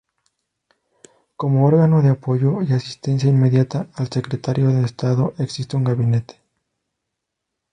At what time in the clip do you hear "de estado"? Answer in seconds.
4.69-5.35